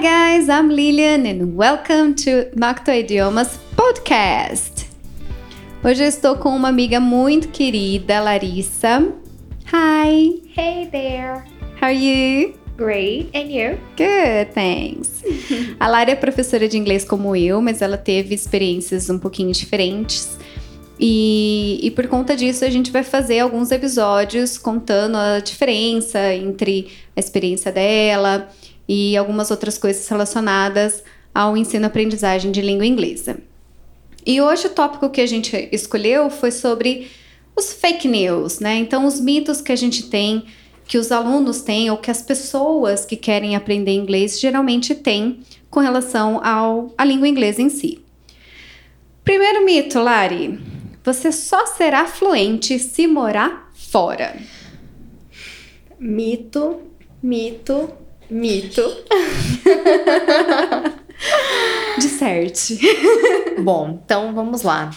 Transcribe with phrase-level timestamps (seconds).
[0.00, 4.88] Hi guys, I'm Lilian and welcome to Nocto Idiomas Podcast.
[5.84, 9.12] Hoje eu estou com uma amiga muito querida, Larissa.
[9.70, 10.40] Hi.
[10.56, 11.44] Hey there.
[11.78, 12.54] How are you?
[12.78, 13.28] Great.
[13.34, 13.78] And you?
[13.98, 15.22] Good, thanks.
[15.78, 20.38] A Lara é professora de inglês como eu, mas ela teve experiências um pouquinho diferentes.
[20.98, 26.88] E, e, por conta disso, a gente vai fazer alguns episódios contando a diferença entre
[27.14, 28.48] a experiência dela
[28.92, 33.38] e algumas outras coisas relacionadas ao ensino-aprendizagem de língua inglesa.
[34.26, 37.08] E hoje o tópico que a gente escolheu foi sobre
[37.54, 38.74] os fake news, né?
[38.78, 40.44] Então, os mitos que a gente tem,
[40.88, 45.38] que os alunos têm, ou que as pessoas que querem aprender inglês geralmente têm
[45.70, 48.04] com relação ao, à língua inglesa em si.
[49.22, 50.58] Primeiro mito, Lari
[51.04, 54.36] você só será fluente se morar fora.
[55.98, 56.80] Mito,
[57.22, 57.88] mito,
[58.30, 58.82] mito.
[61.98, 62.78] Disserte.
[63.58, 64.90] Bom, então vamos lá.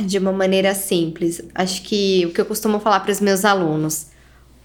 [0.00, 4.08] De uma maneira simples, acho que o que eu costumo falar para os meus alunos.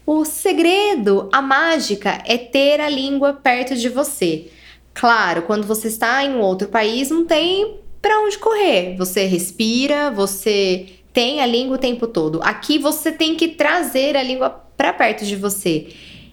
[0.05, 4.49] O segredo, a mágica é ter a língua perto de você.
[4.93, 8.95] Claro, quando você está em um outro país, não tem para onde correr.
[8.97, 12.41] Você respira, você tem a língua o tempo todo.
[12.43, 15.87] Aqui você tem que trazer a língua para perto de você.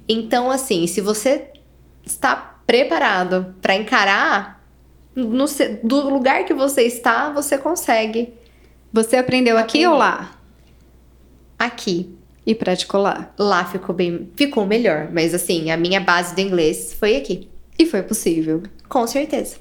[0.08, 1.50] Então, assim, se você
[2.12, 4.62] está preparado para encarar
[5.14, 5.46] no,
[5.82, 8.32] do lugar que você está, você consegue.
[8.92, 10.32] Você aprendeu aqui ou lá?
[11.58, 12.14] Aqui.
[12.46, 13.30] E praticou lá?
[13.38, 17.48] Lá ficou bem, ficou melhor, mas assim, a minha base do inglês foi aqui.
[17.78, 18.62] E foi possível.
[18.88, 19.56] Com certeza.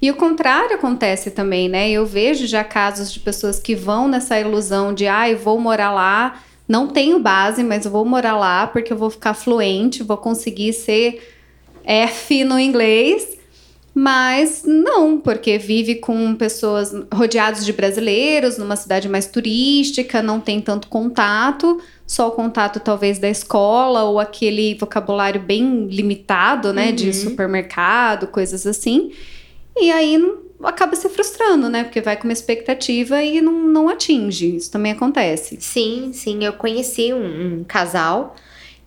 [0.00, 1.90] E o contrário acontece também, né?
[1.90, 5.92] Eu vejo já casos de pessoas que vão nessa ilusão de, ah, eu vou morar
[5.92, 10.16] lá, não tenho base, mas eu vou morar lá porque eu vou ficar fluente, vou
[10.16, 11.39] conseguir ser
[11.90, 13.38] F no inglês.
[13.92, 20.60] Mas não, porque vive com pessoas rodeados de brasileiros, numa cidade mais turística, não tem
[20.60, 26.94] tanto contato, só o contato talvez da escola ou aquele vocabulário bem limitado, né, uhum.
[26.94, 29.10] de supermercado, coisas assim.
[29.76, 30.16] E aí
[30.62, 31.84] acaba se frustrando, né?
[31.84, 34.56] Porque vai com uma expectativa e não, não atinge.
[34.56, 35.56] Isso também acontece.
[35.60, 36.44] Sim, sim.
[36.44, 38.36] Eu conheci um, um casal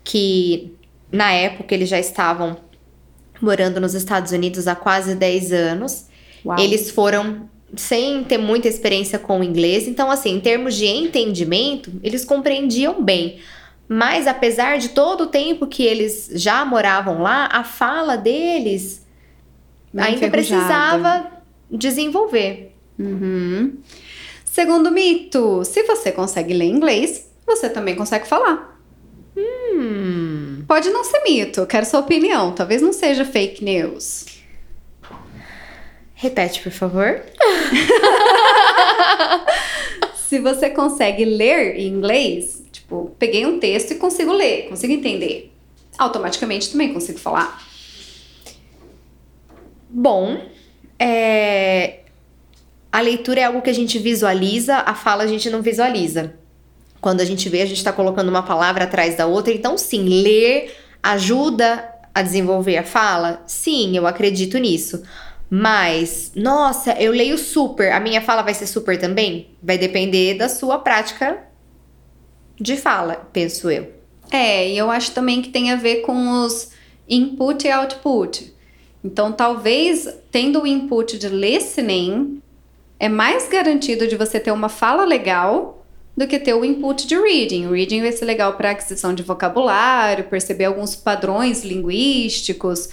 [0.03, 0.71] que,
[1.11, 2.57] na época, eles já estavam
[3.43, 6.05] morando nos Estados Unidos há quase 10 anos.
[6.45, 6.57] Uau.
[6.59, 9.87] Eles foram sem ter muita experiência com o inglês.
[9.87, 13.39] Então, assim, em termos de entendimento, eles compreendiam bem.
[13.87, 19.05] Mas apesar de todo o tempo que eles já moravam lá, a fala deles
[19.95, 21.31] ainda precisava
[21.69, 22.75] desenvolver.
[22.97, 23.77] Uhum.
[24.45, 28.79] Segundo mito, se você consegue ler inglês, você também consegue falar.
[29.35, 30.22] Hum.
[30.67, 32.53] Pode não ser mito, quero sua opinião.
[32.53, 34.25] Talvez não seja fake news.
[36.13, 37.21] Repete, por favor.
[40.15, 45.51] se você consegue ler em inglês, tipo, peguei um texto e consigo ler, consigo entender,
[45.97, 47.61] automaticamente também consigo falar.
[49.89, 50.41] Bom,
[50.97, 51.99] é...
[52.91, 56.35] a leitura é algo que a gente visualiza, a fala a gente não visualiza.
[57.03, 59.53] Quando a gente vê, a gente está colocando uma palavra atrás da outra.
[59.53, 61.83] Então, sim, ler ajuda
[62.15, 63.43] a desenvolver a fala?
[63.45, 65.03] Sim, eu acredito nisso.
[65.49, 69.49] Mas, nossa, eu leio super, a minha fala vai ser super também?
[69.61, 71.43] Vai depender da sua prática
[72.57, 73.91] de fala, penso eu.
[74.31, 76.71] É, e eu acho também que tem a ver com os
[77.09, 78.55] input e output.
[79.03, 82.41] Então, talvez tendo o input de listening,
[82.97, 85.82] é mais garantido de você ter uma fala legal
[86.15, 87.65] do que ter o input de reading.
[87.65, 92.89] O reading vai ser legal para aquisição de vocabulário, perceber alguns padrões linguísticos,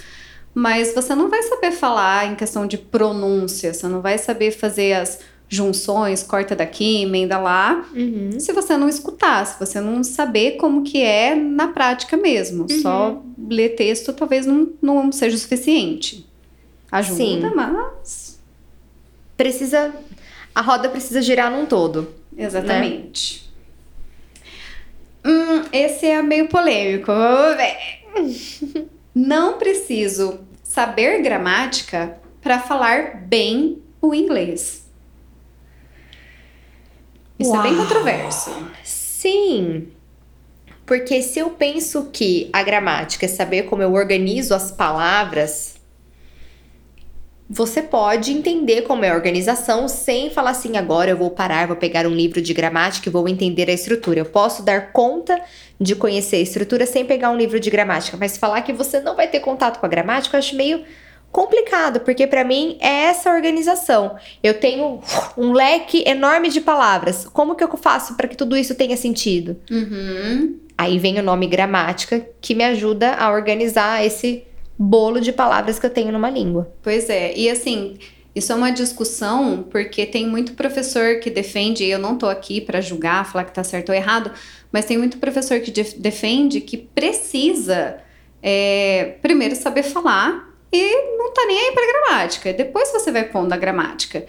[0.53, 4.93] mas você não vai saber falar em questão de pronúncia, você não vai saber fazer
[4.93, 8.39] as junções, corta daqui, emenda lá, uhum.
[8.39, 12.65] se você não escutar, se você não saber como que é na prática mesmo.
[12.69, 12.81] Uhum.
[12.81, 16.25] Só ler texto talvez não, não seja o suficiente.
[16.89, 17.51] Ajuda, Sim.
[17.53, 18.39] mas...
[19.35, 19.93] Precisa...
[20.53, 22.20] A roda precisa girar num todo.
[22.43, 23.51] Exatamente.
[25.23, 25.31] Né?
[25.31, 27.11] Hum, esse é meio polêmico.
[29.13, 34.89] Não preciso saber gramática para falar bem o inglês.
[37.37, 37.59] Isso Uau.
[37.59, 38.51] é bem controverso.
[38.83, 39.89] Sim.
[40.85, 45.70] Porque se eu penso que a gramática é saber como eu organizo as palavras,
[47.53, 51.75] você pode entender como é a organização sem falar assim, agora eu vou parar, vou
[51.75, 54.21] pegar um livro de gramática e vou entender a estrutura.
[54.21, 55.37] Eu posso dar conta
[55.77, 59.17] de conhecer a estrutura sem pegar um livro de gramática, mas falar que você não
[59.17, 60.81] vai ter contato com a gramática, eu acho meio
[61.29, 64.15] complicado, porque para mim é essa organização.
[64.41, 65.01] Eu tenho
[65.37, 67.25] um leque enorme de palavras.
[67.25, 69.57] Como que eu faço para que tudo isso tenha sentido?
[69.69, 70.57] Uhum.
[70.77, 74.45] Aí vem o nome gramática, que me ajuda a organizar esse
[74.81, 76.73] bolo de palavras que eu tenho numa língua.
[76.81, 77.97] Pois é, e assim,
[78.35, 82.59] isso é uma discussão porque tem muito professor que defende, e eu não tô aqui
[82.59, 84.31] para julgar, falar que tá certo ou errado,
[84.71, 87.97] mas tem muito professor que defende que precisa
[88.41, 92.53] é, primeiro saber falar e não tá nem aí para gramática.
[92.53, 94.25] Depois você vai pondo a gramática.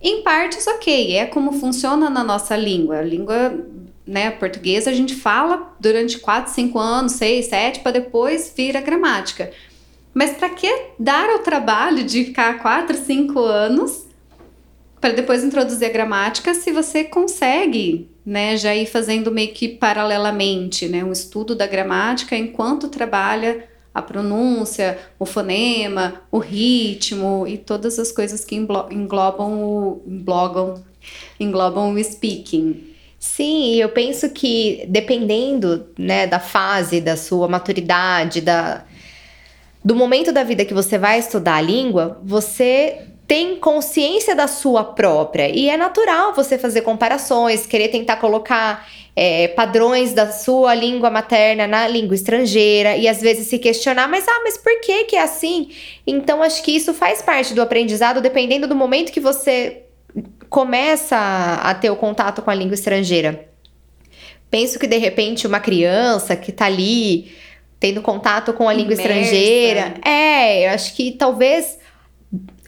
[0.00, 2.98] Em partes, ok, é como funciona na nossa língua.
[2.98, 3.56] A língua
[4.04, 8.80] né, portuguesa a gente fala durante 4, 5 anos, 6, 7, para depois vir a
[8.80, 9.52] gramática.
[10.14, 10.68] Mas para que
[10.98, 14.06] dar o trabalho de ficar 4, 5 anos
[15.00, 20.86] para depois introduzir a gramática se você consegue, né, já ir fazendo meio que paralelamente,
[20.86, 27.98] né, um estudo da gramática enquanto trabalha a pronúncia, o fonema, o ritmo e todas
[27.98, 30.82] as coisas que englobam o, englobam,
[31.38, 32.92] englobam o speaking.
[33.18, 38.84] Sim, eu penso que dependendo né, da fase, da sua maturidade, da,
[39.84, 44.84] do momento da vida que você vai estudar a língua, você tem consciência da sua
[44.84, 45.48] própria.
[45.48, 51.66] E é natural você fazer comparações, querer tentar colocar é, padrões da sua língua materna
[51.66, 55.22] na língua estrangeira e às vezes se questionar, mas ah, mas por que que é
[55.22, 55.70] assim?
[56.06, 59.82] Então acho que isso faz parte do aprendizado, dependendo do momento que você
[60.48, 61.16] começa
[61.62, 63.48] a ter o contato com a língua estrangeira.
[64.50, 67.32] Penso que de repente uma criança que tá ali
[67.82, 69.02] tendo contato com a língua Imersa.
[69.08, 71.80] estrangeira, é, eu acho que talvez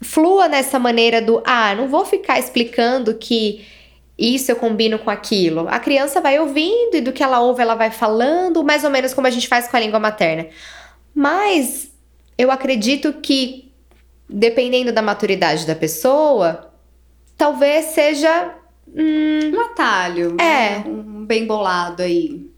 [0.02, 3.64] flua nessa maneira do ah, não vou ficar explicando que
[4.19, 5.69] isso eu combino com aquilo.
[5.69, 9.14] A criança vai ouvindo e do que ela ouve ela vai falando, mais ou menos
[9.14, 10.49] como a gente faz com a língua materna.
[11.14, 11.93] Mas
[12.37, 13.70] eu acredito que,
[14.28, 16.72] dependendo da maturidade da pessoa,
[17.38, 18.52] talvez seja.
[18.88, 20.37] Hum, um atalho.
[20.40, 20.78] É.
[20.81, 20.84] Né?
[20.88, 22.52] Um bem bolado aí.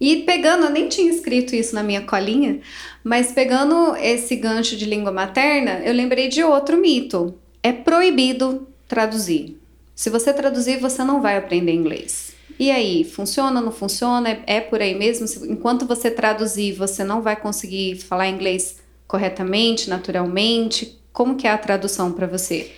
[0.00, 2.60] E pegando, eu nem tinha escrito isso na minha colinha,
[3.02, 7.34] mas pegando esse gancho de língua materna, eu lembrei de outro mito.
[7.62, 9.58] É proibido traduzir.
[9.94, 12.32] Se você traduzir, você não vai aprender inglês.
[12.58, 14.30] E aí, funciona, não funciona?
[14.30, 15.26] É, é por aí mesmo?
[15.50, 20.98] Enquanto você traduzir, você não vai conseguir falar inglês corretamente, naturalmente?
[21.12, 22.70] Como que é a tradução para você?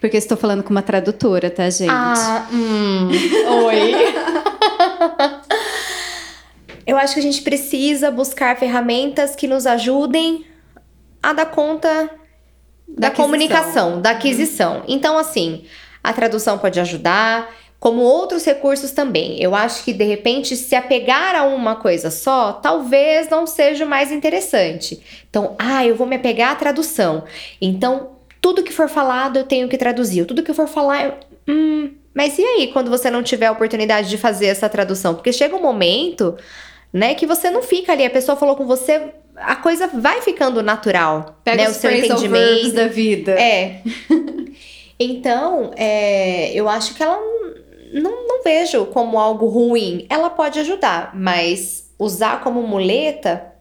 [0.00, 1.90] Porque estou falando com uma tradutora, tá, gente?
[1.90, 3.08] Ah, hum,
[3.64, 3.92] oi.
[6.86, 10.46] Eu acho que a gente precisa buscar ferramentas que nos ajudem
[11.22, 12.10] a dar conta
[12.86, 14.84] da, da comunicação, da aquisição.
[14.86, 15.64] Então, assim,
[16.02, 19.40] a tradução pode ajudar, como outros recursos também.
[19.40, 23.88] Eu acho que de repente se apegar a uma coisa só, talvez não seja o
[23.88, 25.00] mais interessante.
[25.28, 27.24] Então, ah, eu vou me apegar à tradução.
[27.60, 28.10] Então,
[28.40, 30.24] tudo que for falado eu tenho que traduzir.
[30.24, 31.14] Tudo que for falar, eu,
[31.48, 35.14] hum, mas e aí quando você não tiver a oportunidade de fazer essa tradução?
[35.14, 36.36] Porque chega um momento,
[36.92, 40.62] né, que você não fica ali, a pessoa falou com você, a coisa vai ficando
[40.62, 43.32] natural, Pega né, os o seu entendimento da vida.
[43.32, 43.82] É.
[44.98, 47.20] Então, é, eu acho que ela
[47.92, 50.06] não, não vejo como algo ruim.
[50.08, 53.52] Ela pode ajudar, mas usar como muleta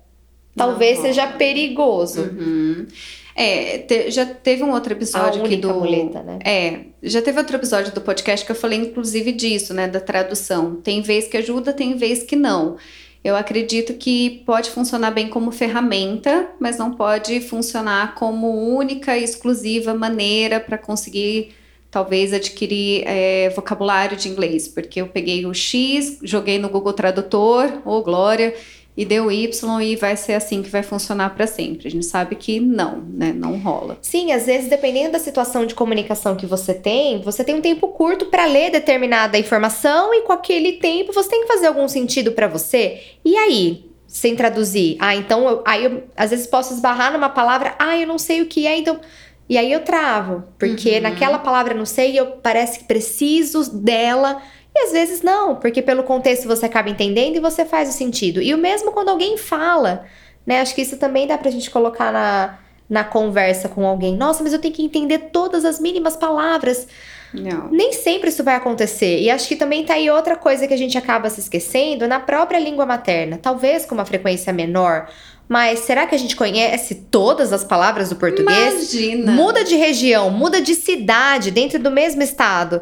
[0.56, 2.22] talvez não, seja perigoso.
[2.22, 2.88] Uhum.
[3.36, 5.74] É, te, já teve um outro episódio aqui do.
[5.74, 6.40] Muleta, né?
[6.46, 9.90] É, já teve outro episódio do podcast que eu falei, inclusive, disso, né?
[9.90, 10.76] Da tradução.
[10.76, 12.78] Tem vez que ajuda, tem vez que não.
[13.25, 19.24] Eu acredito que pode funcionar bem como ferramenta, mas não pode funcionar como única e
[19.24, 21.51] exclusiva maneira para conseguir
[21.89, 27.82] talvez adquirir é, vocabulário de inglês, porque eu peguei o X, joguei no Google Tradutor,
[27.84, 28.53] ou oh, glória,
[28.98, 31.88] e deu Y e vai ser assim que vai funcionar para sempre.
[31.88, 33.34] A gente sabe que não, né?
[33.34, 33.98] Não rola.
[34.02, 37.90] Sim, às vezes dependendo da situação de comunicação que você tem, você tem um tempo
[37.90, 42.32] curto para ler determinada informação e com aquele tempo você tem que fazer algum sentido
[42.32, 43.02] para você.
[43.24, 47.75] E aí, sem traduzir, ah, então eu, aí eu às vezes posso esbarrar numa palavra,
[47.78, 49.00] ah, eu não sei o que é, então
[49.48, 51.02] e aí eu travo, porque uhum.
[51.02, 54.42] naquela palavra não sei, eu parece que preciso dela
[54.75, 58.41] e às vezes não, porque pelo contexto você acaba entendendo e você faz o sentido.
[58.41, 60.05] E o mesmo quando alguém fala,
[60.46, 60.60] né?
[60.60, 64.17] Acho que isso também dá pra gente colocar na, na conversa com alguém.
[64.17, 66.88] Nossa, mas eu tenho que entender todas as mínimas palavras.
[67.34, 67.70] Não.
[67.70, 69.20] Nem sempre isso vai acontecer.
[69.22, 72.20] E acho que também tá aí outra coisa que a gente acaba se esquecendo na
[72.20, 73.39] própria língua materna.
[73.41, 75.08] Talvez com uma frequência menor.
[75.48, 78.94] Mas será que a gente conhece todas as palavras do português?
[78.94, 79.32] Imagina!
[79.32, 82.82] Muda de região, muda de cidade dentro do mesmo estado.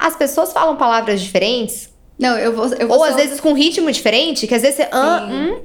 [0.00, 1.90] As pessoas falam palavras diferentes.
[2.18, 2.66] Não, eu vou.
[2.68, 4.88] Eu vou Ou às vezes com ritmo diferente, que às vezes você.
[4.90, 5.60] Ah, hum.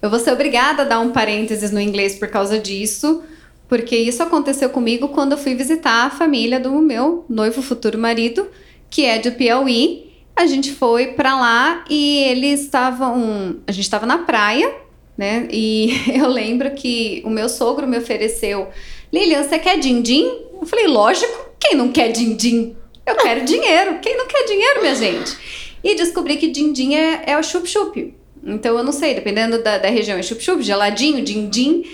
[0.00, 3.22] Eu vou ser obrigada a dar um parênteses no inglês por causa disso.
[3.68, 8.46] Porque isso aconteceu comigo quando eu fui visitar a família do meu noivo futuro marido,
[8.90, 10.12] que é de Piauí.
[10.36, 13.56] A gente foi para lá e eles estavam.
[13.66, 14.74] A gente estava na praia,
[15.16, 15.48] né?
[15.50, 18.68] E eu lembro que o meu sogro me ofereceu:
[19.12, 20.26] Lilian, você quer din-din?
[20.60, 22.76] Eu falei: lógico, quem não quer din-din?
[23.06, 23.98] Eu quero dinheiro.
[24.00, 25.36] Quem não quer dinheiro, minha gente?
[25.82, 28.14] E descobri que din-din é, é o chup-chup.
[28.42, 31.84] Então eu não sei, dependendo da, da região, é chup-chup, geladinho, din-din.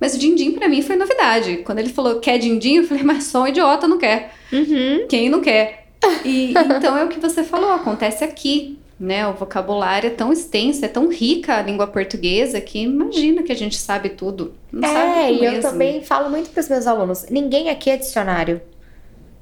[0.00, 1.58] Mas o din-din pra mim foi novidade.
[1.58, 4.34] Quando ele falou quer din-din, eu falei, mas só um idiota não quer.
[4.52, 5.06] Uhum.
[5.08, 5.88] Quem não quer?
[6.24, 8.78] E então é o que você falou, acontece aqui.
[8.98, 13.50] Né, o vocabulário é tão extenso, é tão rica a língua portuguesa que imagina que
[13.50, 14.52] a gente sabe tudo.
[14.70, 17.96] Não é, sabe e eu também falo muito para os meus alunos: ninguém aqui é
[17.96, 18.60] dicionário.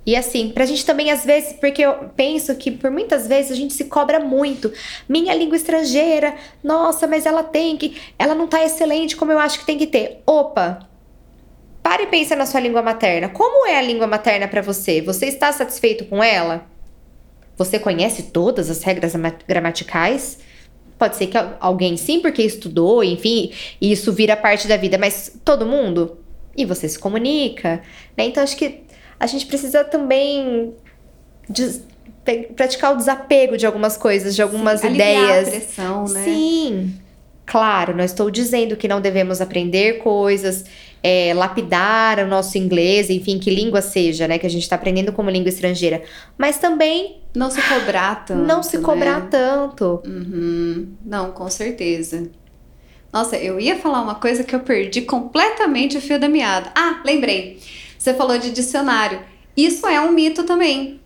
[0.08, 3.54] E assim, pra gente também, às vezes, porque eu penso que por muitas vezes a
[3.54, 4.72] gente se cobra muito.
[5.06, 6.34] Minha língua estrangeira,
[6.64, 7.94] nossa, mas ela tem que.
[8.18, 10.22] Ela não tá excelente como eu acho que tem que ter.
[10.24, 10.78] Opa!
[11.82, 13.28] Pare e pense na sua língua materna.
[13.28, 15.02] Como é a língua materna para você?
[15.02, 16.64] Você está satisfeito com ela?
[17.58, 19.12] Você conhece todas as regras
[19.46, 20.38] gramaticais?
[20.98, 25.38] Pode ser que alguém sim, porque estudou, enfim, e isso vira parte da vida, mas
[25.44, 26.16] todo mundo?
[26.56, 27.82] E você se comunica,
[28.16, 28.24] né?
[28.24, 28.87] Então acho que
[29.18, 30.74] a gente precisa também
[31.48, 31.80] de,
[32.54, 35.48] praticar o desapego de algumas coisas, de algumas Sim, ideias.
[35.48, 36.24] A pressão, né?
[36.24, 36.94] Sim.
[37.46, 40.66] Claro, não estou dizendo que não devemos aprender coisas,
[41.02, 44.38] é, lapidar o nosso inglês, enfim, que língua seja, né?
[44.38, 46.02] Que a gente está aprendendo como língua estrangeira.
[46.36, 47.22] Mas também.
[47.34, 48.42] Não se cobrar tanto.
[48.42, 49.28] Não se cobrar né?
[49.30, 50.02] tanto.
[50.04, 50.88] Uhum.
[51.02, 52.28] Não, com certeza.
[53.10, 56.70] Nossa, eu ia falar uma coisa que eu perdi completamente o fio da meada.
[56.74, 57.58] Ah, lembrei.
[57.98, 59.20] Você falou de dicionário.
[59.56, 61.00] Isso é um mito também.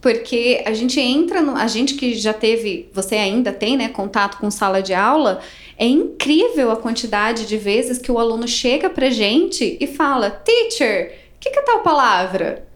[0.00, 1.56] Porque a gente entra no.
[1.56, 5.40] A gente que já teve, você ainda tem, né, contato com sala de aula,
[5.76, 11.18] é incrível a quantidade de vezes que o aluno chega pra gente e fala: Teacher,
[11.36, 12.66] o que, que é tal palavra?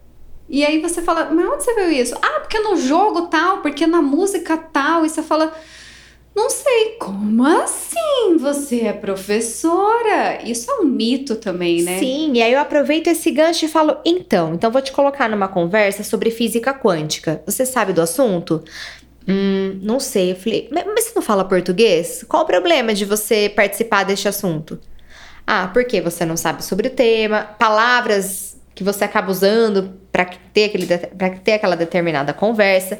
[0.49, 2.15] E aí você fala, mas onde você viu isso?
[2.21, 5.05] Ah, porque no jogo tal, porque na música tal.
[5.05, 5.53] E você fala,
[6.35, 10.39] não sei, como assim você é professora?
[10.43, 11.99] Isso é um mito também, né?
[11.99, 15.47] Sim, e aí eu aproveito esse gancho e falo, então, então vou te colocar numa
[15.47, 17.41] conversa sobre física quântica.
[17.45, 18.63] Você sabe do assunto?
[19.27, 20.31] Hum, não sei.
[20.31, 22.25] Eu falei, mas você não fala português?
[22.27, 24.79] Qual o problema de você participar deste assunto?
[25.45, 30.71] Ah, porque você não sabe sobre o tema, palavras que você acaba usando para ter,
[31.43, 32.99] ter aquela determinada conversa.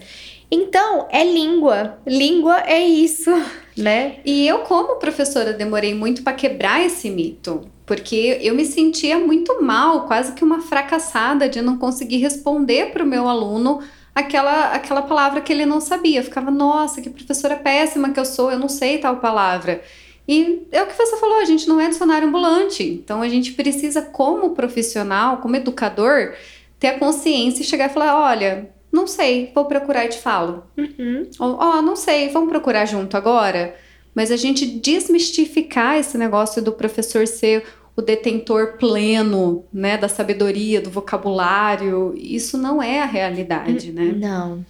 [0.55, 1.97] Então, é língua.
[2.05, 3.31] Língua é isso,
[3.75, 4.17] né?
[4.23, 7.67] E eu, como professora, demorei muito para quebrar esse mito.
[7.87, 13.03] Porque eu me sentia muito mal, quase que uma fracassada de não conseguir responder para
[13.03, 13.79] o meu aluno
[14.13, 16.19] aquela, aquela palavra que ele não sabia.
[16.19, 19.81] Eu ficava, nossa, que professora péssima que eu sou, eu não sei tal palavra.
[20.27, 22.83] E é o que você falou, a gente não é dicionário ambulante.
[22.83, 26.35] Então a gente precisa, como profissional, como educador,
[26.79, 30.63] ter a consciência e chegar e falar: olha, não sei, vou procurar e te falo.
[30.77, 31.27] Uhum.
[31.39, 33.75] Ó, oh, não sei, vamos procurar junto agora?
[34.13, 40.79] Mas a gente desmistificar esse negócio do professor ser o detentor pleno, né, da sabedoria,
[40.79, 44.13] do vocabulário, isso não é a realidade, né?
[44.15, 44.63] Não.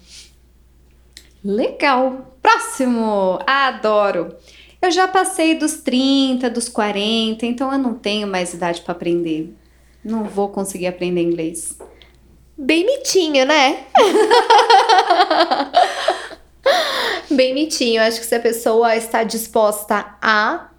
[1.44, 2.34] Legal.
[2.40, 3.38] Próximo.
[3.46, 4.34] Adoro.
[4.80, 9.54] Eu já passei dos 30, dos 40, então eu não tenho mais idade para aprender.
[10.02, 11.78] Não vou conseguir aprender inglês.
[12.56, 13.86] Bem mitinho, né?
[17.30, 18.00] Bem mitinho.
[18.02, 20.70] Acho que se a pessoa está disposta a.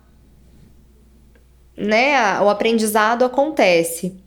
[1.77, 4.17] Né, o aprendizado acontece.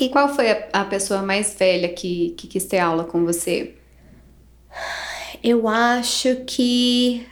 [0.00, 3.76] E qual foi a, a pessoa mais velha que, que quis ter aula com você?
[5.42, 7.26] Eu acho que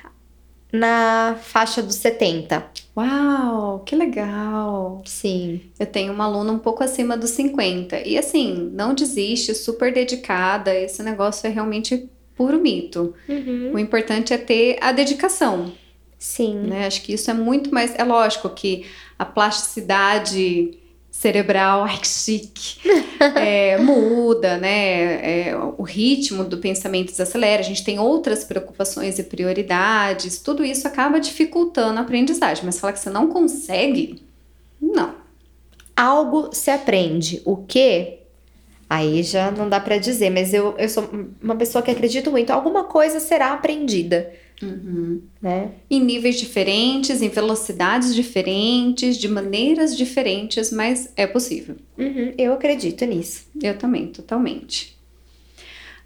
[0.73, 2.65] na faixa dos 70.
[2.97, 5.03] Uau, que legal!
[5.05, 5.63] Sim.
[5.79, 8.07] Eu tenho uma aluna um pouco acima dos 50.
[8.07, 10.75] E assim, não desiste, super dedicada.
[10.75, 13.15] Esse negócio é realmente puro mito.
[13.29, 13.73] Uhum.
[13.75, 15.73] O importante é ter a dedicação.
[16.19, 16.55] Sim.
[16.55, 16.87] Né?
[16.87, 17.95] Acho que isso é muito mais.
[17.99, 18.87] É lógico que
[19.19, 20.79] a plasticidade
[21.25, 22.79] cerebral, ai que chique,
[23.35, 25.49] é, muda, né?
[25.49, 30.87] É, o ritmo do pensamento desacelera, a gente tem outras preocupações e prioridades, tudo isso
[30.87, 32.63] acaba dificultando a aprendizagem.
[32.67, 34.23] Mas falar que você não consegue,
[34.79, 35.15] não.
[35.97, 37.41] Algo se aprende.
[37.47, 38.19] O que?
[38.95, 41.11] Aí já não dá para dizer, mas eu, eu sou
[41.43, 42.51] uma pessoa que acredito muito.
[42.51, 44.33] Alguma coisa será aprendida.
[44.63, 45.21] Uhum.
[45.43, 45.73] Né?
[45.91, 51.75] Em níveis diferentes, em velocidades diferentes, de maneiras diferentes, mas é possível.
[51.99, 53.49] Uhum, eu acredito nisso.
[53.61, 54.97] Eu também, totalmente.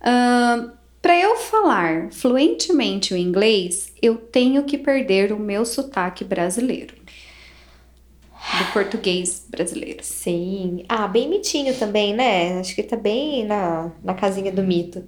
[0.00, 0.70] Uh,
[1.02, 6.94] Para eu falar fluentemente o inglês, eu tenho que perder o meu sotaque brasileiro.
[8.56, 10.02] Do português brasileiro.
[10.02, 10.84] Sim.
[10.88, 12.58] Ah, bem mitinho também, né?
[12.58, 15.04] Acho que tá bem na, na casinha do mito.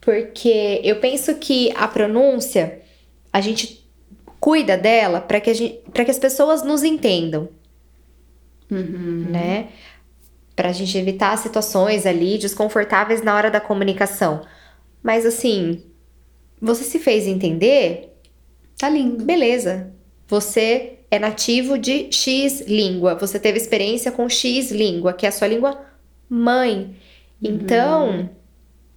[0.00, 2.80] Porque eu penso que a pronúncia,
[3.32, 3.84] a gente
[4.38, 7.48] cuida dela para que, a gente, que as pessoas nos entendam.
[8.70, 9.26] Uhum.
[9.30, 9.68] Né?
[10.54, 14.42] Pra gente evitar situações ali desconfortáveis na hora da comunicação.
[15.02, 15.82] Mas assim,
[16.60, 18.16] você se fez entender?
[18.78, 19.24] Tá lindo.
[19.24, 19.92] Beleza.
[20.28, 23.14] Você é nativo de X língua.
[23.14, 25.80] Você teve experiência com X língua, que é a sua língua
[26.28, 26.96] mãe.
[27.42, 28.28] Então, uhum.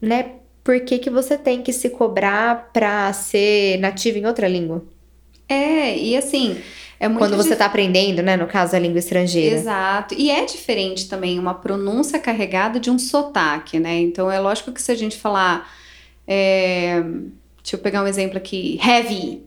[0.01, 0.31] né,
[0.63, 4.83] por que, que você tem que se cobrar pra ser nativo em outra língua?
[5.47, 6.61] É, e assim,
[6.99, 7.71] é muito Quando você está dif...
[7.71, 8.35] aprendendo, né?
[8.35, 9.55] No caso, a língua estrangeira.
[9.55, 10.13] Exato.
[10.17, 13.99] E é diferente também uma pronúncia carregada de um sotaque, né?
[13.99, 15.71] Então, é lógico que se a gente falar.
[16.27, 17.01] É...
[17.63, 18.79] Deixa eu pegar um exemplo aqui.
[18.85, 19.43] Heavy.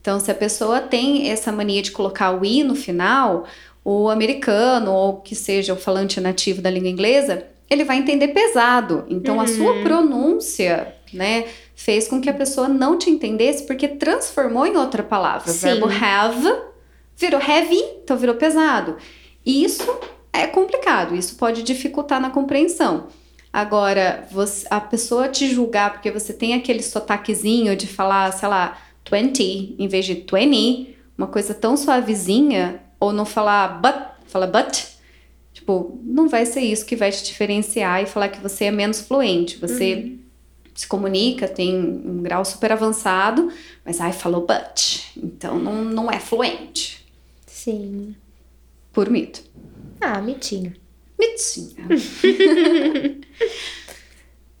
[0.00, 3.46] Então, se a pessoa tem essa mania de colocar o i no final,
[3.84, 9.04] o americano ou que seja o falante nativo da língua inglesa, ele vai entender pesado.
[9.08, 9.40] Então, uhum.
[9.40, 9.82] a sua uhum.
[9.82, 11.44] pronúncia, né?
[11.78, 15.52] fez com que a pessoa não te entendesse porque transformou em outra palavra.
[15.52, 15.58] Sim.
[15.58, 16.62] O verbo have
[17.16, 18.96] virou heavy, então virou pesado.
[19.46, 19.88] E isso
[20.32, 23.06] é complicado, isso pode dificultar na compreensão.
[23.52, 28.76] Agora, você, a pessoa te julgar porque você tem aquele sotaquezinho de falar, sei lá,
[29.10, 34.84] 20 em vez de 20, uma coisa tão suavezinha, ou não falar but, fala but,
[35.52, 39.00] tipo, não vai ser isso que vai te diferenciar e falar que você é menos
[39.00, 39.56] fluente.
[39.58, 40.18] Você uhum
[40.78, 43.52] se comunica, tem um grau super avançado,
[43.84, 47.04] mas ai, falou but, então não, não é fluente.
[47.48, 48.14] Sim.
[48.92, 49.42] Por mito.
[50.00, 50.72] Ah, mitinho.
[51.18, 51.74] Mitinho.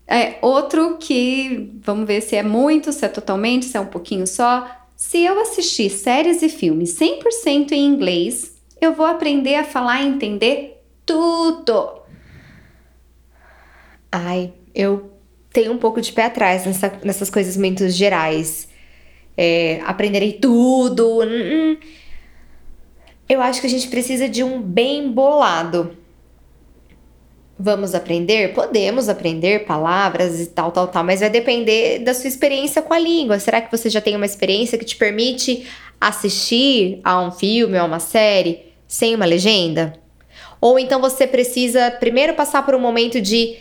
[0.08, 4.26] é, outro que, vamos ver se é muito, se é totalmente, se é um pouquinho
[4.26, 4.66] só.
[4.96, 10.08] Se eu assistir séries e filmes 100% em inglês, eu vou aprender a falar e
[10.08, 12.00] entender tudo.
[14.10, 15.12] Ai, eu
[15.52, 18.66] tenho um pouco de pé atrás nessa, nessas coisas muito gerais.
[19.36, 21.20] É, aprenderei tudo.
[21.22, 21.76] Hum, hum.
[23.28, 25.94] Eu acho que a gente precisa de um bem bolado.
[27.58, 28.54] Vamos aprender?
[28.54, 32.98] Podemos aprender palavras e tal, tal, tal, mas vai depender da sua experiência com a
[32.98, 33.38] língua.
[33.40, 35.66] Será que você já tem uma experiência que te permite
[36.00, 39.94] assistir a um filme ou a uma série sem uma legenda?
[40.60, 43.56] Ou então você precisa primeiro passar por um momento de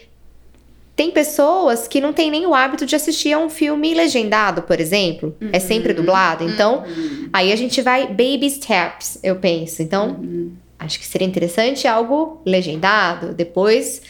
[0.95, 4.79] tem pessoas que não têm nem o hábito de assistir a um filme legendado, por
[4.79, 5.35] exemplo.
[5.39, 5.49] Uhum.
[5.53, 6.43] É sempre dublado.
[6.43, 7.29] Então, uhum.
[7.31, 9.83] aí a gente vai baby steps, eu penso.
[9.83, 10.53] Então, uhum.
[10.79, 13.33] Acho que seria interessante algo legendado.
[13.33, 14.01] Depois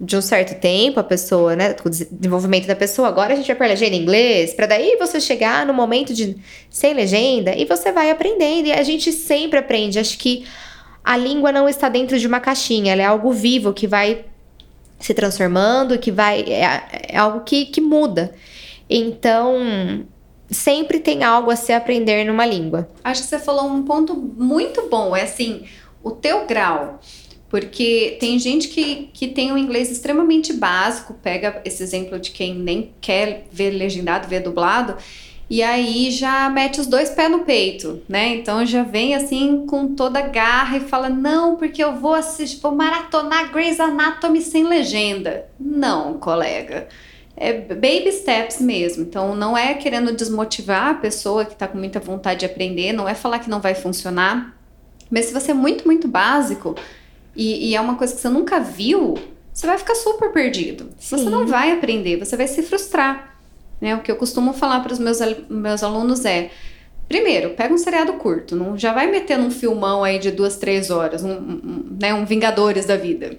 [0.00, 3.54] de um certo tempo, a pessoa, né, o desenvolvimento da pessoa, agora a gente vai
[3.54, 6.36] para legenda em inglês, para daí você chegar no momento de
[6.68, 8.66] sem legenda e você vai aprendendo.
[8.66, 9.98] E a gente sempre aprende.
[9.98, 10.44] Acho que
[11.04, 14.24] a língua não está dentro de uma caixinha, ela é algo vivo que vai
[14.98, 16.40] se transformando, que vai.
[16.42, 18.34] É, é algo que, que muda.
[18.88, 20.04] Então,
[20.50, 22.88] sempre tem algo a se aprender numa língua.
[23.02, 25.64] Acho que você falou um ponto muito bom, é assim,
[26.02, 27.00] o teu grau.
[27.48, 32.54] Porque tem gente que, que tem um inglês extremamente básico, pega esse exemplo de quem
[32.54, 34.96] nem quer ver legendado, ver dublado,
[35.50, 38.36] e aí já mete os dois pés no peito, né?
[38.36, 42.58] Então já vem assim com toda a garra e fala: "Não, porque eu vou assistir,
[42.58, 45.46] vou maratonar Grey's Anatomy sem legenda".
[45.60, 46.88] Não, colega.
[47.36, 49.02] É baby steps mesmo.
[49.02, 53.06] Então não é querendo desmotivar a pessoa que está com muita vontade de aprender, não
[53.06, 54.56] é falar que não vai funcionar.
[55.12, 56.74] Mas se você é muito, muito básico
[57.36, 59.14] e, e é uma coisa que você nunca viu,
[59.52, 60.88] você vai ficar super perdido.
[60.98, 61.18] Sim.
[61.18, 63.36] Você não vai aprender, você vai se frustrar.
[63.78, 63.94] Né?
[63.94, 65.18] O que eu costumo falar para os meus,
[65.50, 66.50] meus alunos é:
[67.06, 70.90] primeiro, pega um seriado curto, não já vai meter num filmão aí de duas, três
[70.90, 73.36] horas, um, um né, um Vingadores da vida.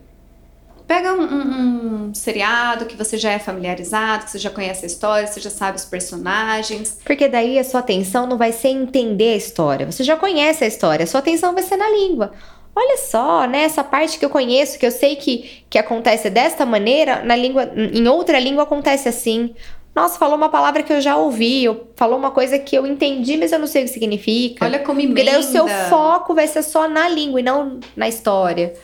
[0.94, 4.88] Pega um, um, um, seriado que você já é familiarizado, que você já conhece a
[4.88, 7.00] história, você já sabe os personagens.
[7.04, 9.88] Porque daí a sua atenção não vai ser entender a história.
[9.88, 12.32] Você já conhece a história, a sua atenção vai ser na língua.
[12.76, 13.64] Olha só, né?
[13.64, 17.72] Essa parte que eu conheço, que eu sei que, que acontece desta maneira, na língua,
[17.76, 19.56] em outra língua acontece assim.
[19.96, 23.36] Nossa, falou uma palavra que eu já ouvi, ou falou uma coisa que eu entendi,
[23.36, 24.64] mas eu não sei o que significa.
[24.64, 25.16] Olha como emenda.
[25.16, 28.76] Porque daí o seu foco vai ser só na língua e não na história.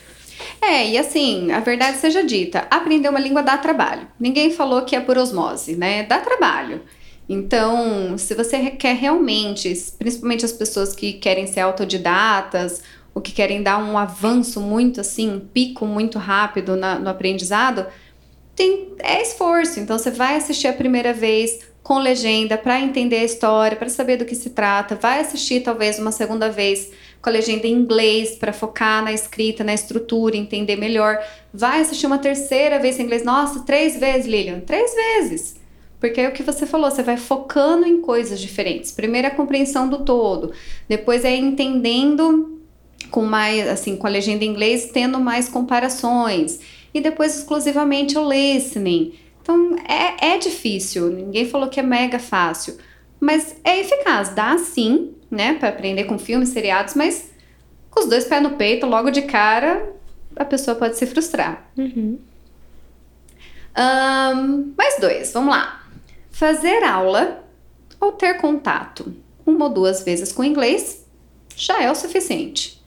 [0.62, 4.08] É, e assim, a verdade seja dita, aprender uma língua dá trabalho.
[4.20, 6.04] Ninguém falou que é por osmose, né?
[6.04, 6.82] Dá trabalho.
[7.28, 12.82] Então, se você quer realmente, principalmente as pessoas que querem ser autodidatas,
[13.14, 17.86] ou que querem dar um avanço muito assim, um pico muito rápido na, no aprendizado,
[18.56, 19.80] tem, é esforço.
[19.80, 24.18] Então você vai assistir a primeira vez com legenda para entender a história, para saber
[24.18, 24.96] do que se trata.
[24.96, 29.64] Vai assistir talvez uma segunda vez com a legenda em inglês para focar na escrita,
[29.64, 31.20] na estrutura, entender melhor.
[31.54, 33.24] Vai assistir uma terceira vez em inglês.
[33.24, 34.62] Nossa, três vezes, Lilian.
[34.62, 35.60] Três vezes.
[36.00, 38.92] Porque é o que você falou, você vai focando em coisas diferentes.
[38.92, 40.54] Primeiro a compreensão do todo,
[40.88, 42.58] depois é entendendo
[43.12, 46.60] com mais, assim, com a legenda em inglês, tendo mais comparações.
[46.94, 49.14] E depois exclusivamente o listening.
[49.42, 52.78] Então é, é difícil, ninguém falou que é mega fácil,
[53.20, 57.32] mas é eficaz, dá sim, né, para aprender com filmes, seriados, mas
[57.90, 59.94] com os dois pés no peito, logo de cara,
[60.36, 61.70] a pessoa pode se frustrar.
[61.78, 62.20] Uhum.
[63.78, 65.84] Um, mais dois, vamos lá.
[66.32, 67.44] Fazer aula
[68.00, 69.14] ou ter contato
[69.46, 71.06] uma ou duas vezes com inglês
[71.56, 72.80] já é o suficiente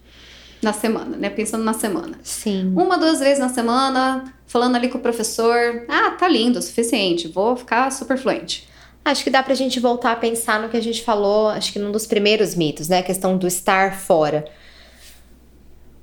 [0.63, 1.29] na semana, né?
[1.29, 2.19] Pensando na semana.
[2.23, 2.73] Sim.
[2.77, 5.85] Uma, duas vezes na semana, falando ali com o professor.
[5.89, 8.69] Ah, tá lindo, o suficiente, vou ficar super fluente.
[9.05, 11.79] Acho que dá pra gente voltar a pensar no que a gente falou, acho que
[11.79, 12.99] num dos primeiros mitos, né?
[12.99, 14.45] A questão do estar fora.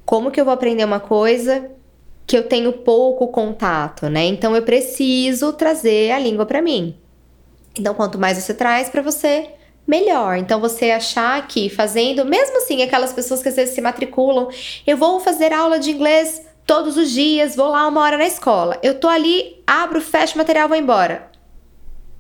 [0.06, 1.72] Como que eu vou aprender uma coisa
[2.28, 4.26] que eu tenho pouco contato, né?
[4.26, 6.96] Então eu preciso trazer a língua para mim.
[7.78, 9.50] Então quanto mais você traz para você,
[9.88, 10.38] melhor.
[10.38, 14.50] Então você achar que fazendo, mesmo assim, aquelas pessoas que às vezes se matriculam,
[14.86, 18.78] eu vou fazer aula de inglês todos os dias, vou lá uma hora na escola.
[18.84, 21.29] Eu tô ali, abro, fecho o material, vou embora.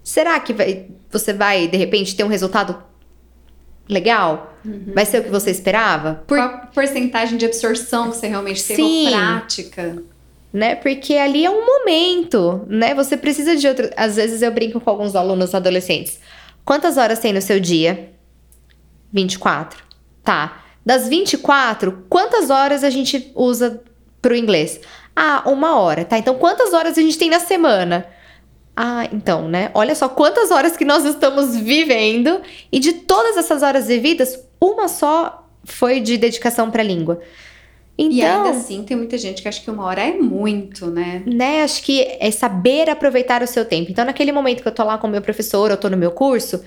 [0.10, 2.82] Será que vai, você vai, de repente, ter um resultado
[3.88, 4.58] legal?
[4.65, 4.91] Uhum.
[4.95, 6.24] Vai ser o que você esperava?
[6.26, 6.36] Por...
[6.36, 9.12] Qual porcentagem de absorção você realmente teve Sim.
[9.12, 10.02] prática?
[10.52, 10.74] Né?
[10.74, 12.95] Porque ali é um momento, né?
[12.95, 13.88] Você precisa de outro.
[13.95, 16.19] Às vezes eu brinco com alguns alunos adolescentes.
[16.65, 18.12] Quantas horas tem no seu dia?
[19.13, 19.84] 24.
[20.24, 20.63] Tá.
[20.84, 23.80] Das 24, quantas horas a gente usa
[24.19, 24.82] pro inglês?
[25.15, 26.17] Ah, uma hora, tá?
[26.17, 28.08] Então quantas horas a gente tem na semana?
[28.82, 29.72] Ah, então, né?
[29.74, 32.39] Olha só quantas horas que nós estamos vivendo
[32.72, 37.20] e de todas essas horas vividas, uma só foi de dedicação para a língua.
[37.98, 41.22] Então, e ainda assim, tem muita gente que acha que uma hora é muito, né?
[41.26, 41.62] Né?
[41.62, 43.92] Acho que é saber aproveitar o seu tempo.
[43.92, 46.12] Então, naquele momento que eu tô lá com o meu professor, eu tô no meu
[46.12, 46.63] curso,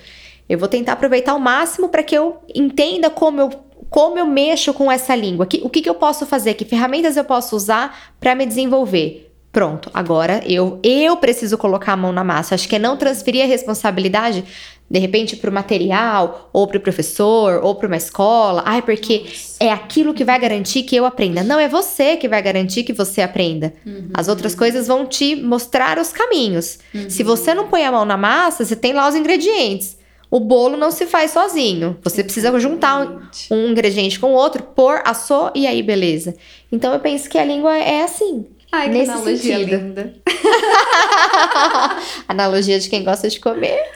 [0.47, 3.51] eu vou tentar aproveitar o máximo para que eu entenda como eu,
[3.89, 5.47] como eu mexo com essa língua.
[5.47, 6.53] Que, o que, que eu posso fazer?
[6.53, 9.32] Que ferramentas eu posso usar para me desenvolver?
[9.53, 12.55] Pronto, agora eu eu preciso colocar a mão na massa.
[12.55, 14.45] Acho que é não transferir a responsabilidade
[14.91, 18.63] de repente para o material, ou para o professor, ou para uma escola.
[18.67, 19.25] Ai, porque
[19.59, 21.43] é aquilo que vai garantir que eu aprenda.
[21.43, 23.73] Não, é você que vai garantir que você aprenda.
[23.87, 24.11] Uhum.
[24.13, 26.79] As outras coisas vão te mostrar os caminhos.
[26.95, 27.09] Uhum.
[27.09, 29.97] Se você não põe a mão na massa, você tem lá os ingredientes.
[30.31, 31.97] O bolo não se faz sozinho.
[32.03, 33.07] Você precisa juntar
[33.51, 36.35] um, um ingrediente com o outro, pôr, assou e aí beleza.
[36.71, 38.47] Então eu penso que a língua é assim.
[38.73, 39.77] Ai, que Nesse analogia sentido.
[39.77, 40.15] linda.
[42.27, 43.79] analogia de quem gosta de comer.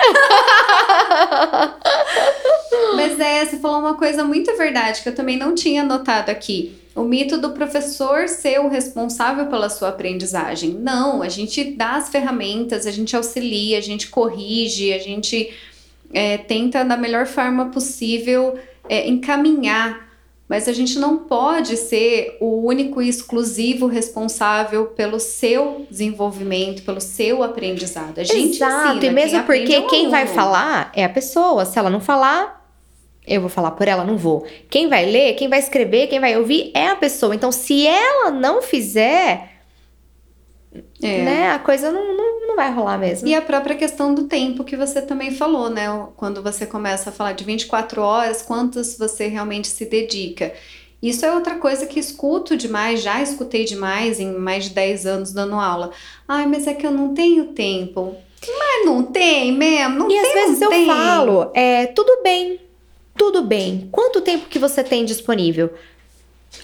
[2.94, 6.76] Mas é, você falou uma coisa muito verdade que eu também não tinha notado aqui.
[6.94, 10.70] O mito do professor ser o responsável pela sua aprendizagem.
[10.70, 15.52] Não, a gente dá as ferramentas, a gente auxilia, a gente corrige, a gente
[16.12, 18.58] é, tenta da melhor forma possível
[18.88, 20.05] é, encaminhar
[20.48, 27.00] mas a gente não pode ser o único e exclusivo responsável pelo seu desenvolvimento, pelo
[27.00, 28.20] seu aprendizado.
[28.20, 31.64] A gente Exato, ensina, e mesmo porque é quem vai falar é a pessoa.
[31.64, 32.64] Se ela não falar,
[33.26, 34.46] eu vou falar por ela, não vou.
[34.70, 37.34] Quem vai ler, quem vai escrever, quem vai ouvir é a pessoa.
[37.34, 39.55] Então, se ela não fizer,
[41.02, 41.22] é.
[41.22, 43.28] né, a coisa não, não não vai rolar mesmo.
[43.28, 45.86] E a própria questão do tempo que você também falou, né?
[46.16, 50.52] Quando você começa a falar de 24 horas, quantas você realmente se dedica.
[51.02, 55.32] Isso é outra coisa que escuto demais, já escutei demais em mais de 10 anos
[55.32, 55.90] dando aula.
[56.26, 58.16] Ai, mas é que eu não tenho tempo.
[58.58, 60.16] Mas não tem mesmo, não e tem.
[60.16, 60.86] E às vezes eu tem.
[60.86, 62.60] falo, é, tudo bem,
[63.16, 63.88] tudo bem.
[63.92, 65.70] Quanto tempo que você tem disponível?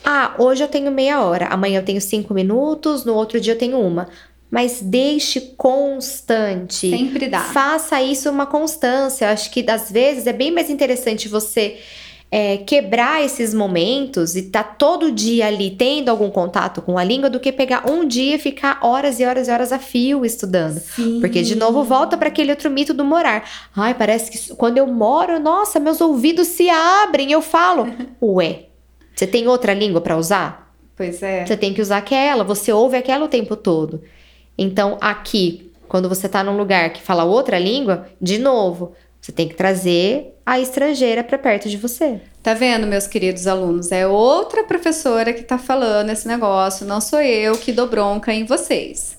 [0.05, 3.59] Ah, hoje eu tenho meia hora, amanhã eu tenho cinco minutos, no outro dia eu
[3.59, 4.09] tenho uma
[4.53, 6.91] mas deixe constante.
[6.91, 7.41] Sempre dá.
[7.41, 9.31] Faça isso uma constância.
[9.31, 11.79] Acho que às vezes é bem mais interessante você
[12.31, 17.31] é, quebrar esses momentos e tá todo dia ali tendo algum contato com a língua
[17.31, 20.81] do que pegar um dia e ficar horas e horas e horas a fio estudando.
[20.81, 21.21] Sim.
[21.21, 23.49] Porque de novo volta para aquele outro mito do morar.
[23.75, 27.33] Ai, parece que quando eu moro, nossa, meus ouvidos se abrem.
[27.33, 27.87] Eu falo,
[28.21, 28.65] ué,
[29.15, 30.75] você tem outra língua para usar?
[30.97, 31.45] Pois é.
[31.45, 34.03] Você tem que usar aquela, você ouve aquela o tempo todo.
[34.57, 39.49] Então, aqui, quando você está num lugar que fala outra língua, de novo, você tem
[39.49, 42.21] que trazer a estrangeira para perto de você.
[42.43, 43.93] Tá vendo, meus queridos alunos?
[43.93, 48.45] É outra professora que tá falando esse negócio, não sou eu que dou bronca em
[48.45, 49.17] vocês.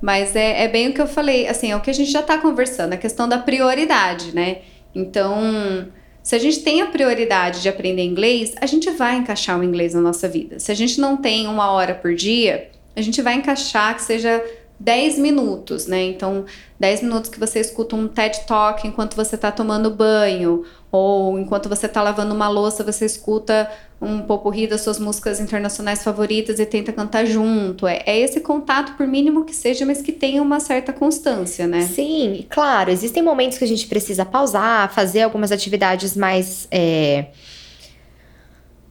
[0.00, 2.22] Mas é, é bem o que eu falei, assim, é o que a gente já
[2.22, 4.58] tá conversando, a questão da prioridade, né?
[4.94, 5.88] Então,
[6.22, 9.92] Se a gente tem a prioridade de aprender inglês, a gente vai encaixar o inglês
[9.94, 10.58] na nossa vida.
[10.58, 14.42] Se a gente não tem uma hora por dia, a gente vai encaixar que seja
[14.78, 16.02] 10 minutos, né?
[16.04, 16.44] Então,
[16.78, 21.70] 10 minutos que você escuta um TED Talk enquanto você está tomando banho, ou enquanto
[21.70, 23.66] você está lavando uma louça, você escuta
[23.98, 27.86] um popurrí das suas músicas internacionais favoritas e tenta cantar junto.
[27.86, 31.80] É, é, esse contato, por mínimo que seja, mas que tenha uma certa constância, né?
[31.80, 32.90] Sim, claro.
[32.90, 36.68] Existem momentos que a gente precisa pausar, fazer algumas atividades mais.
[36.70, 37.26] É,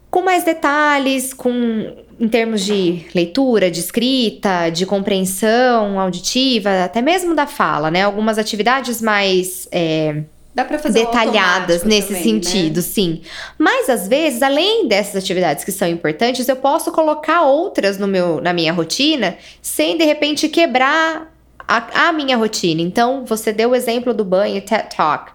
[0.10, 1.52] com mais detalhes, com
[2.20, 8.02] em termos de leitura, de escrita, de compreensão auditiva, até mesmo da fala, né?
[8.02, 9.68] Algumas atividades mais.
[9.72, 12.82] É, Dá pra fazer detalhadas nesse também, sentido, né?
[12.82, 13.22] sim.
[13.58, 18.42] Mas às vezes, além dessas atividades que são importantes, eu posso colocar outras no meu,
[18.42, 21.34] na minha rotina, sem de repente quebrar
[21.66, 22.82] a, a minha rotina.
[22.82, 25.32] Então, você deu o exemplo do banho TED Talk.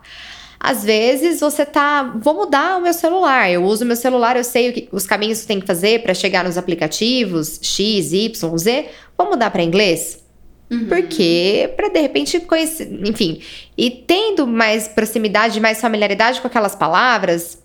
[0.61, 3.51] Às vezes você tá, vou mudar o meu celular.
[3.51, 6.45] Eu uso meu celular, eu sei que, os caminhos que tem que fazer para chegar
[6.45, 8.87] nos aplicativos X, Y, Z.
[9.17, 10.26] Vou mudar para inglês?
[10.71, 10.87] Uhum.
[10.89, 13.41] Porque, para de repente conhecer, enfim,
[13.77, 17.63] e tendo mais proximidade, mais familiaridade com aquelas palavras.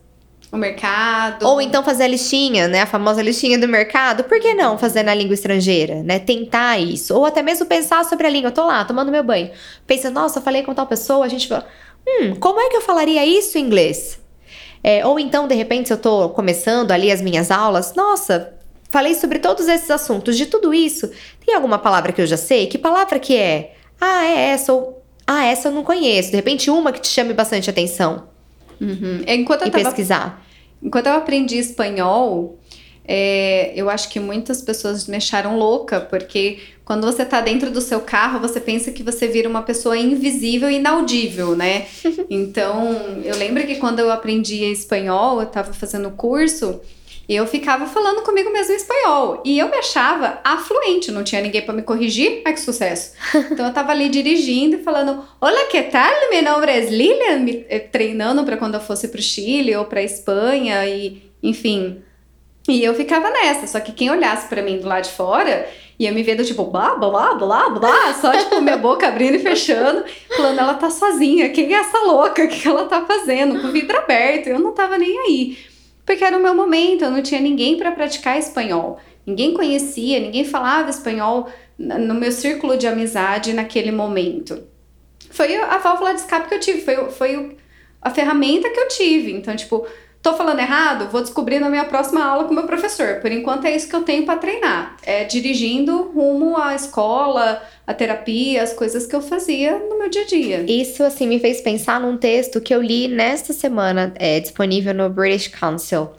[0.52, 1.48] O mercado.
[1.48, 2.82] Ou então fazer a listinha, né?
[2.82, 4.26] A famosa listinha do mercado.
[4.26, 6.20] Por que não fazer na língua estrangeira, né?
[6.20, 7.16] Tentar isso.
[7.16, 8.50] Ou até mesmo pensar sobre a língua.
[8.50, 9.50] Eu tô lá, tomando meu banho.
[9.88, 11.66] Pensa, nossa, falei com tal pessoa, a gente fala,
[12.06, 14.20] hum, como é que eu falaria isso em inglês?
[14.84, 18.54] É, ou então, de repente, se eu tô começando ali as minhas aulas, nossa,
[18.92, 20.38] Falei sobre todos esses assuntos.
[20.38, 21.10] De tudo isso,
[21.46, 22.68] tem alguma palavra que eu já sei?
[22.68, 23.74] Que palavra que é?
[24.00, 24.74] Ah, é essa.
[24.74, 26.30] Ou, ah, essa eu não conheço.
[26.30, 28.28] De repente, uma que te chame bastante atenção.
[28.82, 29.24] Uhum.
[29.26, 30.46] Enquanto eu e tava, pesquisar.
[30.84, 32.60] Enquanto eu aprendi espanhol,
[33.06, 37.80] é, eu acho que muitas pessoas me acharam louca, porque quando você tá dentro do
[37.80, 41.86] seu carro, você pensa que você vira uma pessoa invisível e inaudível, né?
[42.30, 46.82] então, eu lembro que quando eu aprendi espanhol, eu tava fazendo curso
[47.36, 49.42] eu ficava falando comigo mesmo em espanhol.
[49.46, 52.42] E eu me achava afluente, não tinha ninguém para me corrigir.
[52.46, 53.14] Ai, que sucesso.
[53.52, 56.12] Então eu tava ali dirigindo e falando: Olá, que tal?
[56.30, 57.40] Meu nome é Lilian.
[57.40, 62.02] Me, eh, treinando para quando eu fosse pro Chile ou pra Espanha, e enfim.
[62.68, 63.68] E eu ficava nessa.
[63.68, 65.68] Só que quem olhasse para mim do lado de fora
[66.00, 70.04] ia me vendo tipo, blá, blá, blá, blá, só tipo minha boca abrindo e fechando,
[70.36, 72.44] falando, ela tá sozinha, quem é essa louca?
[72.44, 73.62] O que ela tá fazendo?
[73.62, 75.71] Com o vidro aberto, eu não tava nem aí
[76.12, 79.00] porque era o meu momento, eu não tinha ninguém para praticar espanhol.
[79.26, 84.62] Ninguém conhecia, ninguém falava espanhol no meu círculo de amizade naquele momento.
[85.30, 87.58] Foi a válvula de escape que eu tive, foi, foi
[88.02, 89.32] a ferramenta que eu tive.
[89.32, 89.88] Então, tipo,
[90.22, 91.10] Tô falando errado?
[91.10, 93.20] Vou descobrir na minha próxima aula com o meu professor.
[93.22, 94.96] Por enquanto é isso que eu tenho para treinar.
[95.02, 100.22] É dirigindo rumo à escola, à terapia, as coisas que eu fazia no meu dia
[100.22, 100.66] a dia.
[100.68, 105.10] Isso, assim, me fez pensar num texto que eu li nesta semana, é disponível no
[105.10, 106.12] British Council,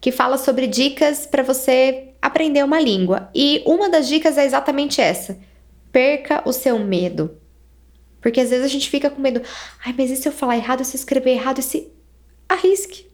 [0.00, 3.28] que fala sobre dicas para você aprender uma língua.
[3.34, 5.38] E uma das dicas é exatamente essa:
[5.92, 7.36] perca o seu medo.
[8.22, 9.42] Porque às vezes a gente fica com medo.
[9.84, 11.92] Ai, mas e se eu falar errado, se eu escrever errado, se.
[12.48, 13.13] Arrisque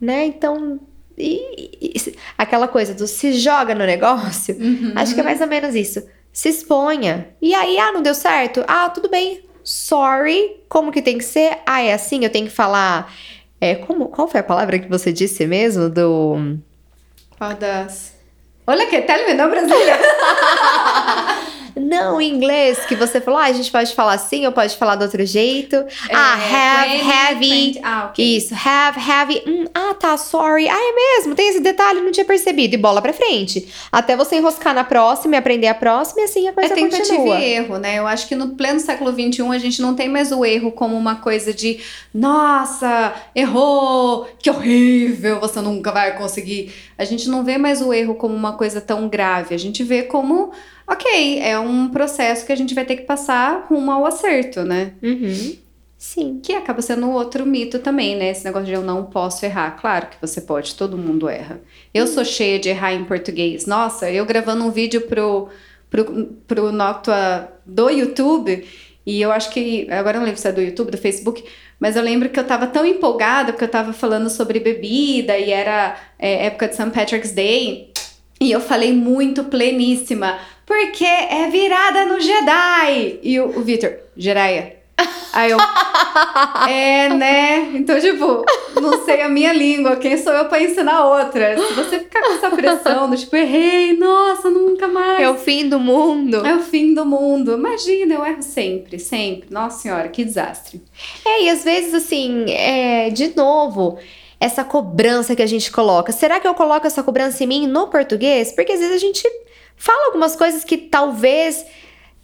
[0.00, 0.26] né?
[0.26, 0.80] Então,
[1.16, 4.92] e, e, aquela coisa do se joga no negócio, uhum.
[4.94, 6.06] acho que é mais ou menos isso.
[6.32, 7.28] Se exponha.
[7.40, 8.62] E aí, ah, não deu certo?
[8.68, 9.42] Ah, tudo bem.
[9.64, 10.60] Sorry.
[10.68, 11.58] Como que tem que ser?
[11.64, 13.10] Ah, é assim, eu tenho que falar.
[13.58, 15.88] É, como, qual foi a palavra que você disse mesmo?
[15.88, 16.58] Do.
[17.38, 18.14] Qual das.
[18.66, 19.98] Olha que tal, não brasileira.
[21.76, 24.96] Não, em inglês, que você falou, ah, a gente pode falar assim ou pode falar
[24.96, 25.76] do outro jeito.
[25.76, 27.48] É, ah, have, 20, heavy.
[27.48, 27.80] 20.
[27.82, 28.36] Ah, okay.
[28.36, 29.42] Isso, have, heavy.
[29.46, 30.68] Hum, ah, tá, sorry.
[30.68, 32.74] Ah, é mesmo, tem esse detalhe, não tinha percebido.
[32.74, 33.68] E bola pra frente.
[33.92, 37.16] Até você enroscar na próxima e aprender a próxima e assim a coisa é tentativa
[37.16, 37.38] continua.
[37.40, 37.98] e erro, né?
[37.98, 40.96] Eu acho que no pleno século XXI a gente não tem mais o erro como
[40.96, 41.80] uma coisa de
[42.14, 46.72] nossa, errou, que horrível, você nunca vai conseguir.
[46.96, 49.54] A gente não vê mais o erro como uma coisa tão grave.
[49.54, 50.52] A gente vê como
[50.86, 54.92] ok, é um processo que a gente vai ter que passar rumo ao acerto, né?
[55.02, 55.56] Uhum.
[55.98, 56.40] Sim.
[56.42, 58.30] Que acaba sendo outro mito também, né?
[58.30, 59.72] Esse negócio de eu não posso errar.
[59.80, 61.60] Claro que você pode, todo mundo erra.
[61.92, 62.12] Eu uhum.
[62.12, 63.66] sou cheia de errar em português.
[63.66, 65.48] Nossa, eu gravando um vídeo pro,
[65.90, 66.04] pro,
[66.46, 68.64] pro Noctua do YouTube,
[69.06, 69.86] e eu acho que.
[69.90, 71.44] Agora eu não lembro se é do YouTube, do Facebook,
[71.78, 75.50] mas eu lembro que eu tava tão empolgada porque eu tava falando sobre bebida e
[75.50, 76.90] era é, época de St.
[76.90, 77.92] Patrick's Day.
[78.40, 83.20] E eu falei muito pleníssima porque é virada no Jedi.
[83.22, 84.76] E o, o Victor, Jiraiya.
[85.32, 85.58] Aí eu.
[86.68, 87.70] é, né?
[87.74, 88.44] Então, tipo,
[88.80, 91.56] não sei a minha língua, quem sou eu pra ensinar outra?
[91.58, 95.22] Se você ficar com essa pressão do tipo, errei, nossa, nunca mais.
[95.22, 96.44] É o fim do mundo.
[96.44, 97.52] É o fim do mundo.
[97.52, 99.48] Imagina, eu erro sempre, sempre.
[99.50, 100.82] Nossa senhora, que desastre.
[101.24, 103.98] É, e às vezes, assim, é, de novo,
[104.40, 106.12] essa cobrança que a gente coloca.
[106.12, 108.52] Será que eu coloco essa cobrança em mim no português?
[108.52, 109.28] Porque às vezes a gente
[109.76, 111.64] fala algumas coisas que talvez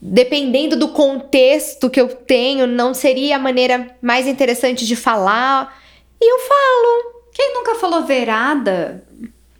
[0.05, 5.81] dependendo do contexto que eu tenho, não seria a maneira mais interessante de falar.
[6.21, 7.13] E eu falo.
[7.33, 9.05] Quem nunca falou verada?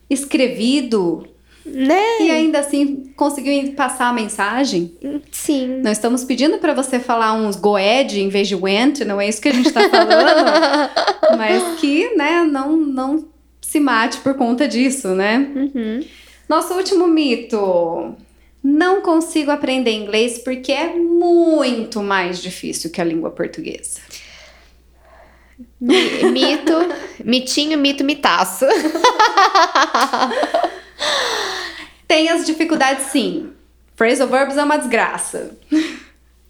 [0.09, 1.27] Escrevido?
[1.65, 2.21] Né?
[2.21, 4.93] E ainda assim conseguiu passar a mensagem?
[5.31, 5.79] Sim.
[5.81, 9.41] Nós estamos pedindo para você falar uns goed em vez de went, não é isso
[9.41, 10.45] que a gente está falando.
[11.37, 13.25] mas que, né, não, não
[13.61, 15.37] se mate por conta disso, né?
[15.55, 16.01] Uhum.
[16.47, 18.15] Nosso último mito.
[18.63, 23.99] Não consigo aprender inglês porque é muito mais difícil que a língua portuguesa.
[25.79, 26.73] Mito,
[27.23, 28.65] mitinho, mito, mitaço.
[32.07, 33.51] Tem as dificuldades sim.
[33.95, 35.57] Phrasal verbs é uma desgraça.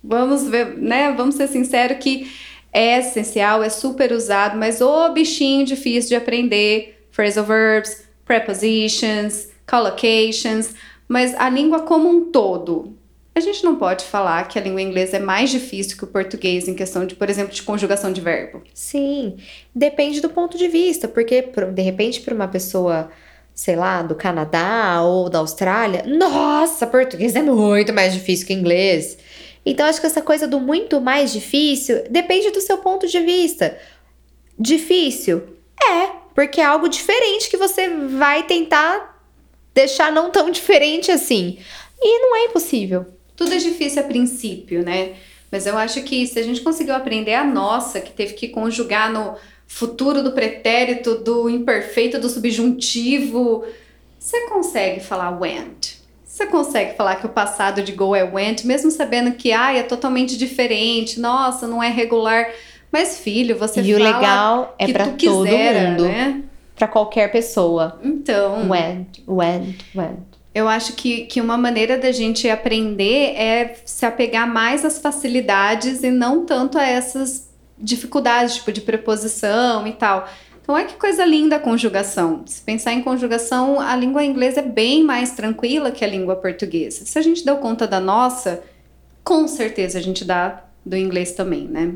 [0.04, 1.12] Vamos ver, né?
[1.14, 2.32] Vamos ser sinceros que
[2.72, 7.06] é essencial, é super usado, mas o bichinho difícil de aprender.
[7.12, 10.74] Phrasal verbs, prepositions, collocations
[11.08, 12.98] mas a língua como um todo.
[13.36, 16.68] A gente não pode falar que a língua inglesa é mais difícil que o português
[16.68, 18.62] em questão de, por exemplo, de conjugação de verbo.
[18.74, 19.38] Sim,
[19.76, 23.10] depende do ponto de vista, porque de repente para uma pessoa,
[23.54, 29.18] sei lá, do Canadá ou da Austrália, nossa, português é muito mais difícil que inglês.
[29.66, 33.78] Então acho que essa coisa do muito mais difícil depende do seu ponto de vista.
[34.60, 35.42] Difícil?
[35.82, 39.13] É, porque é algo diferente que você vai tentar
[39.74, 41.58] deixar não tão diferente assim.
[42.02, 43.06] E não é impossível.
[43.36, 45.14] Tudo é difícil a princípio, né?
[45.52, 49.12] Mas eu acho que se a gente conseguiu aprender a nossa, que teve que conjugar
[49.12, 49.36] no
[49.68, 53.64] futuro do pretérito, do imperfeito, do subjuntivo,
[54.20, 55.96] você consegue falar went.
[56.26, 59.84] Você consegue falar que o passado de go é went, mesmo sabendo que ah, é
[59.84, 62.50] totalmente diferente, nossa, não é regular.
[62.92, 63.88] Mas, filho, você e fala.
[63.90, 66.06] E o legal é para todo mundo.
[66.06, 66.42] Né?
[66.84, 68.00] Para qualquer pessoa.
[68.04, 68.70] Então.
[68.70, 70.18] When, when, when.
[70.54, 76.04] Eu acho que, que uma maneira da gente aprender é se apegar mais às facilidades
[76.04, 80.28] e não tanto a essas dificuldades, tipo de preposição e tal.
[80.62, 82.44] Então, é que coisa linda a conjugação.
[82.46, 87.06] Se pensar em conjugação, a língua inglesa é bem mais tranquila que a língua portuguesa.
[87.06, 88.64] Se a gente deu conta da nossa,
[89.24, 91.96] com certeza a gente dá do inglês também, né?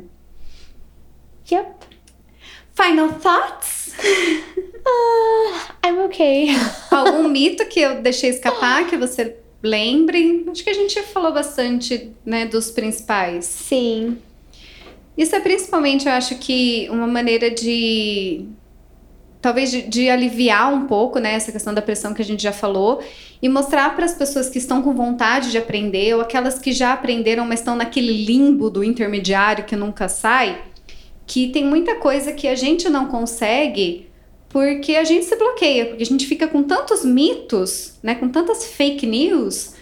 [1.49, 1.97] Yep.
[2.77, 3.95] Final thoughts?
[4.87, 6.49] Uh, I'm okay.
[6.89, 10.45] Algum mito que eu deixei escapar, que você lembre?
[10.49, 13.45] Acho que a gente falou bastante, né, dos principais.
[13.45, 14.17] Sim.
[15.17, 18.45] Isso é principalmente, eu acho que, uma maneira de.
[19.41, 22.51] Talvez de, de aliviar um pouco, né, essa questão da pressão que a gente já
[22.51, 23.01] falou,
[23.41, 26.93] e mostrar para as pessoas que estão com vontade de aprender, ou aquelas que já
[26.93, 30.59] aprenderam, mas estão naquele limbo do intermediário que nunca sai,
[31.25, 34.06] que tem muita coisa que a gente não consegue
[34.49, 38.65] porque a gente se bloqueia, porque a gente fica com tantos mitos, né, com tantas
[38.65, 39.73] fake news,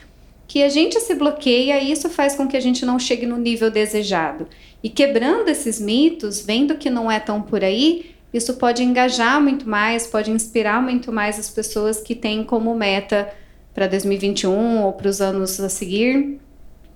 [0.48, 3.38] que a gente se bloqueia e isso faz com que a gente não chegue no
[3.38, 4.48] nível desejado.
[4.84, 9.68] E quebrando esses mitos, vendo que não é tão por aí, isso pode engajar muito
[9.68, 13.34] mais, pode inspirar muito mais as pessoas que têm como meta
[13.74, 16.40] para 2021 ou para os anos a seguir,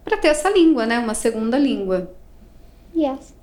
[0.03, 2.12] para ter essa língua, né, uma segunda língua.
[2.95, 3.34] Yes.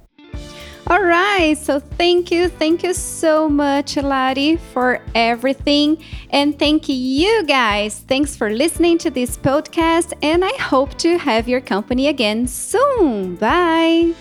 [0.89, 5.99] All right, so thank you, thank you so much, Lari, for everything.
[6.31, 7.99] And thank you guys.
[8.07, 13.35] Thanks for listening to this podcast, and I hope to have your company again soon.
[13.35, 14.15] Bye.